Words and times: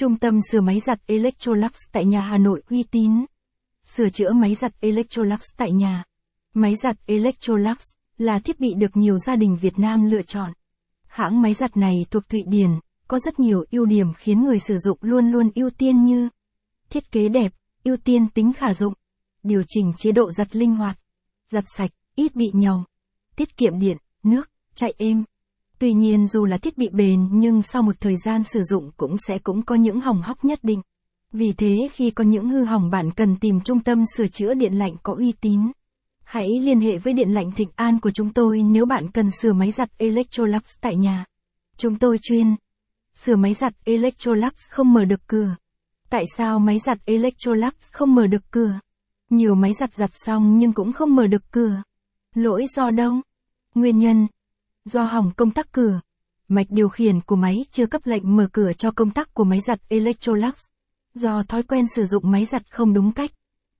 Trung 0.00 0.18
tâm 0.18 0.38
sửa 0.50 0.60
máy 0.60 0.80
giặt 0.80 0.98
Electrolux 1.06 1.72
tại 1.92 2.04
nhà 2.04 2.20
Hà 2.20 2.38
Nội 2.38 2.62
uy 2.70 2.82
tín. 2.82 3.24
Sửa 3.84 4.08
chữa 4.08 4.32
máy 4.32 4.54
giặt 4.54 4.72
Electrolux 4.80 5.40
tại 5.56 5.72
nhà. 5.72 6.04
Máy 6.54 6.74
giặt 6.82 6.96
Electrolux 7.06 7.76
là 8.18 8.38
thiết 8.38 8.60
bị 8.60 8.74
được 8.74 8.96
nhiều 8.96 9.18
gia 9.18 9.36
đình 9.36 9.56
Việt 9.60 9.78
Nam 9.78 10.04
lựa 10.04 10.22
chọn. 10.22 10.52
Hãng 11.06 11.42
máy 11.42 11.54
giặt 11.54 11.76
này 11.76 12.06
thuộc 12.10 12.28
Thụy 12.28 12.42
Điển, 12.46 12.70
có 13.08 13.18
rất 13.18 13.40
nhiều 13.40 13.64
ưu 13.70 13.86
điểm 13.86 14.14
khiến 14.14 14.44
người 14.44 14.58
sử 14.58 14.78
dụng 14.78 14.98
luôn 15.00 15.30
luôn 15.30 15.50
ưu 15.54 15.70
tiên 15.70 16.04
như 16.04 16.28
thiết 16.90 17.12
kế 17.12 17.28
đẹp, 17.28 17.52
ưu 17.84 17.96
tiên 17.96 18.28
tính 18.34 18.52
khả 18.52 18.74
dụng, 18.74 18.94
điều 19.42 19.62
chỉnh 19.68 19.92
chế 19.96 20.12
độ 20.12 20.32
giặt 20.32 20.56
linh 20.56 20.76
hoạt, 20.76 20.98
giặt 21.48 21.64
sạch, 21.76 21.90
ít 22.14 22.36
bị 22.36 22.50
nhầu, 22.54 22.84
tiết 23.36 23.56
kiệm 23.56 23.78
điện, 23.78 23.96
nước, 24.22 24.50
chạy 24.74 24.94
êm. 24.98 25.24
Tuy 25.78 25.92
nhiên 25.92 26.26
dù 26.26 26.44
là 26.44 26.56
thiết 26.56 26.78
bị 26.78 26.88
bền 26.92 27.28
nhưng 27.32 27.62
sau 27.62 27.82
một 27.82 28.00
thời 28.00 28.14
gian 28.24 28.44
sử 28.44 28.62
dụng 28.62 28.90
cũng 28.96 29.16
sẽ 29.26 29.38
cũng 29.38 29.62
có 29.62 29.74
những 29.74 30.00
hỏng 30.00 30.22
hóc 30.22 30.44
nhất 30.44 30.58
định. 30.62 30.82
Vì 31.32 31.52
thế 31.52 31.88
khi 31.92 32.10
có 32.10 32.24
những 32.24 32.48
hư 32.48 32.64
hỏng 32.64 32.90
bạn 32.90 33.10
cần 33.10 33.36
tìm 33.36 33.60
trung 33.60 33.80
tâm 33.80 34.04
sửa 34.16 34.26
chữa 34.26 34.54
điện 34.54 34.72
lạnh 34.72 34.96
có 35.02 35.14
uy 35.14 35.32
tín. 35.32 35.60
Hãy 36.24 36.48
liên 36.60 36.80
hệ 36.80 36.98
với 36.98 37.12
điện 37.12 37.30
lạnh 37.30 37.52
Thịnh 37.52 37.68
An 37.74 38.00
của 38.00 38.10
chúng 38.10 38.32
tôi 38.32 38.62
nếu 38.62 38.86
bạn 38.86 39.10
cần 39.10 39.30
sửa 39.30 39.52
máy 39.52 39.70
giặt 39.70 39.90
Electrolux 39.98 40.62
tại 40.80 40.96
nhà. 40.96 41.24
Chúng 41.76 41.98
tôi 41.98 42.18
chuyên 42.22 42.56
sửa 43.14 43.36
máy 43.36 43.54
giặt 43.54 43.72
Electrolux 43.84 44.52
không 44.70 44.92
mở 44.92 45.04
được 45.04 45.20
cửa. 45.26 45.56
Tại 46.10 46.24
sao 46.36 46.58
máy 46.58 46.78
giặt 46.78 46.98
Electrolux 47.04 47.72
không 47.92 48.14
mở 48.14 48.26
được 48.26 48.50
cửa? 48.50 48.80
Nhiều 49.30 49.54
máy 49.54 49.72
giặt 49.72 49.94
giặt 49.94 50.10
xong 50.12 50.58
nhưng 50.58 50.72
cũng 50.72 50.92
không 50.92 51.16
mở 51.16 51.26
được 51.26 51.42
cửa. 51.50 51.82
Lỗi 52.34 52.66
do 52.76 52.90
đâu? 52.90 53.14
Nguyên 53.74 53.98
nhân 53.98 54.26
do 54.84 55.02
hỏng 55.02 55.30
công 55.36 55.50
tắc 55.50 55.72
cửa. 55.72 56.00
Mạch 56.48 56.66
điều 56.70 56.88
khiển 56.88 57.20
của 57.20 57.36
máy 57.36 57.64
chưa 57.70 57.86
cấp 57.86 58.02
lệnh 58.04 58.36
mở 58.36 58.48
cửa 58.52 58.72
cho 58.78 58.90
công 58.90 59.10
tắc 59.10 59.34
của 59.34 59.44
máy 59.44 59.60
giặt 59.60 59.78
Electrolux. 59.88 60.54
Do 61.14 61.42
thói 61.42 61.62
quen 61.62 61.84
sử 61.96 62.04
dụng 62.04 62.30
máy 62.30 62.44
giặt 62.44 62.62
không 62.70 62.94
đúng 62.94 63.12
cách. 63.12 63.30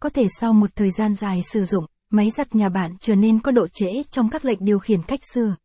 Có 0.00 0.08
thể 0.08 0.26
sau 0.40 0.52
một 0.52 0.70
thời 0.74 0.90
gian 0.90 1.14
dài 1.14 1.42
sử 1.52 1.64
dụng, 1.64 1.86
máy 2.10 2.30
giặt 2.30 2.54
nhà 2.54 2.68
bạn 2.68 2.96
trở 3.00 3.14
nên 3.14 3.40
có 3.40 3.52
độ 3.52 3.68
trễ 3.68 4.02
trong 4.10 4.30
các 4.30 4.44
lệnh 4.44 4.58
điều 4.64 4.78
khiển 4.78 5.02
cách 5.02 5.20
xưa 5.34 5.56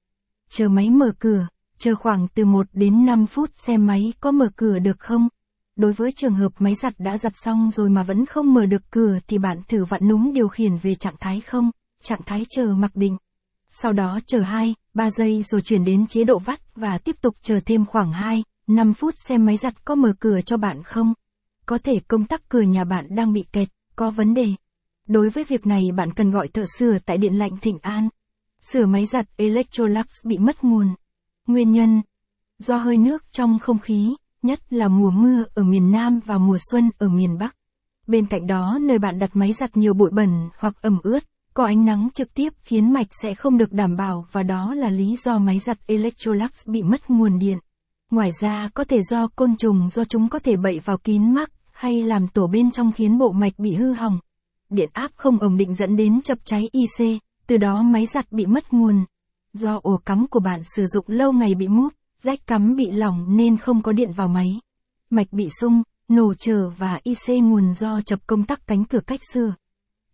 Chờ 0.49 0.69
máy 0.69 0.89
mở 0.89 1.11
cửa, 1.19 1.47
chờ 1.77 1.95
khoảng 1.95 2.27
từ 2.27 2.45
1 2.45 2.67
đến 2.73 3.05
5 3.05 3.25
phút 3.25 3.49
xem 3.55 3.85
máy 3.85 4.13
có 4.19 4.31
mở 4.31 4.49
cửa 4.55 4.79
được 4.79 4.99
không. 4.99 5.27
Đối 5.75 5.91
với 5.91 6.11
trường 6.11 6.33
hợp 6.33 6.51
máy 6.59 6.75
giặt 6.75 6.93
đã 6.97 7.17
giặt 7.17 7.31
xong 7.35 7.71
rồi 7.71 7.89
mà 7.89 8.03
vẫn 8.03 8.25
không 8.25 8.53
mở 8.53 8.65
được 8.65 8.81
cửa 8.91 9.17
thì 9.27 9.37
bạn 9.37 9.61
thử 9.67 9.85
vặn 9.85 10.07
núm 10.07 10.33
điều 10.33 10.47
khiển 10.47 10.77
về 10.77 10.95
trạng 10.95 11.15
thái 11.19 11.41
không, 11.41 11.71
trạng 12.03 12.21
thái 12.25 12.45
chờ 12.49 12.65
mặc 12.65 12.91
định. 12.95 13.17
Sau 13.69 13.93
đó 13.93 14.19
chờ 14.25 14.41
2, 14.41 14.75
3 14.97 15.11
giây 15.11 15.43
rồi 15.43 15.61
chuyển 15.61 15.83
đến 15.83 16.07
chế 16.07 16.23
độ 16.23 16.39
vắt 16.39 16.75
và 16.75 16.97
tiếp 16.97 17.15
tục 17.21 17.35
chờ 17.41 17.59
thêm 17.65 17.85
khoảng 17.85 18.11
2, 18.11 18.43
5 18.67 18.93
phút 18.93 19.15
xem 19.17 19.45
máy 19.45 19.57
giặt 19.57 19.85
có 19.85 19.95
mở 19.95 20.13
cửa 20.19 20.41
cho 20.41 20.57
bạn 20.57 20.83
không. 20.83 21.13
Có 21.65 21.77
thể 21.77 21.99
công 22.07 22.25
tắc 22.25 22.49
cửa 22.49 22.61
nhà 22.61 22.83
bạn 22.83 23.05
đang 23.15 23.33
bị 23.33 23.45
kẹt, 23.51 23.67
có 23.95 24.09
vấn 24.09 24.33
đề. 24.33 24.47
Đối 25.07 25.29
với 25.29 25.43
việc 25.43 25.65
này 25.65 25.81
bạn 25.95 26.13
cần 26.13 26.31
gọi 26.31 26.47
thợ 26.47 26.65
sửa 26.77 26.97
tại 26.99 27.17
điện 27.17 27.33
lạnh 27.33 27.57
Thịnh 27.61 27.77
An. 27.81 28.09
Sửa 28.71 28.85
máy 28.85 29.05
giặt 29.05 29.25
Electrolux 29.37 30.05
bị 30.23 30.37
mất 30.37 30.63
nguồn. 30.63 30.87
Nguyên 31.47 31.71
nhân 31.71 32.01
do 32.59 32.77
hơi 32.77 32.97
nước 32.97 33.23
trong 33.31 33.59
không 33.59 33.79
khí, 33.79 34.15
nhất 34.41 34.59
là 34.69 34.87
mùa 34.87 35.11
mưa 35.11 35.43
ở 35.55 35.63
miền 35.63 35.91
Nam 35.91 36.19
và 36.25 36.37
mùa 36.37 36.57
xuân 36.71 36.89
ở 36.97 37.09
miền 37.09 37.37
Bắc. 37.37 37.55
Bên 38.07 38.25
cạnh 38.25 38.47
đó 38.47 38.77
nơi 38.81 38.99
bạn 38.99 39.19
đặt 39.19 39.29
máy 39.33 39.53
giặt 39.53 39.77
nhiều 39.77 39.93
bụi 39.93 40.09
bẩn 40.13 40.49
hoặc 40.57 40.81
ẩm 40.81 40.99
ướt, 41.03 41.23
có 41.57 41.65
ánh 41.65 41.85
nắng 41.85 42.09
trực 42.13 42.33
tiếp 42.33 42.53
khiến 42.63 42.93
mạch 42.93 43.07
sẽ 43.21 43.35
không 43.35 43.57
được 43.57 43.71
đảm 43.71 43.95
bảo 43.95 44.25
và 44.31 44.43
đó 44.43 44.73
là 44.73 44.89
lý 44.89 45.15
do 45.15 45.39
máy 45.39 45.59
giặt 45.59 45.77
Electrolux 45.87 46.51
bị 46.65 46.83
mất 46.83 47.09
nguồn 47.09 47.39
điện. 47.39 47.57
Ngoài 48.11 48.29
ra 48.39 48.69
có 48.73 48.83
thể 48.83 49.01
do 49.01 49.27
côn 49.27 49.55
trùng 49.55 49.89
do 49.89 50.03
chúng 50.03 50.29
có 50.29 50.39
thể 50.39 50.55
bậy 50.55 50.79
vào 50.79 50.97
kín 50.97 51.33
mắc 51.33 51.51
hay 51.71 52.03
làm 52.03 52.27
tổ 52.27 52.47
bên 52.47 52.71
trong 52.71 52.91
khiến 52.91 53.17
bộ 53.17 53.31
mạch 53.31 53.53
bị 53.57 53.75
hư 53.75 53.93
hỏng. 53.93 54.19
Điện 54.69 54.89
áp 54.93 55.11
không 55.15 55.39
ổn 55.39 55.57
định 55.57 55.75
dẫn 55.75 55.95
đến 55.95 56.21
chập 56.21 56.37
cháy 56.43 56.69
IC, 56.71 57.21
từ 57.47 57.57
đó 57.57 57.83
máy 57.83 58.05
giặt 58.05 58.31
bị 58.31 58.45
mất 58.45 58.73
nguồn. 58.73 59.05
Do 59.53 59.79
ổ 59.83 59.97
cắm 60.05 60.27
của 60.27 60.39
bạn 60.39 60.61
sử 60.75 60.85
dụng 60.85 61.05
lâu 61.07 61.33
ngày 61.33 61.55
bị 61.55 61.67
múp, 61.67 61.93
rách 62.21 62.47
cắm 62.47 62.75
bị 62.75 62.91
lỏng 62.91 63.37
nên 63.37 63.57
không 63.57 63.81
có 63.81 63.91
điện 63.91 64.11
vào 64.11 64.27
máy. 64.27 64.59
Mạch 65.09 65.27
bị 65.31 65.49
sung, 65.61 65.83
nổ 66.07 66.33
trở 66.33 66.69
và 66.69 66.99
IC 67.03 67.43
nguồn 67.43 67.73
do 67.73 68.01
chập 68.01 68.19
công 68.27 68.43
tắc 68.43 68.67
cánh 68.67 68.85
cửa 68.85 69.01
cách 69.07 69.21
xưa 69.33 69.53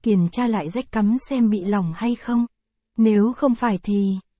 kiểm 0.03 0.29
tra 0.29 0.47
lại 0.47 0.69
rách 0.69 0.91
cắm 0.91 1.17
xem 1.29 1.49
bị 1.49 1.63
lỏng 1.63 1.93
hay 1.95 2.15
không. 2.15 2.45
Nếu 2.97 3.33
không 3.37 3.55
phải 3.55 3.79
thì, 3.83 4.15